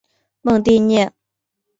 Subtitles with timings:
[0.41, 1.13] 蒙蒂涅。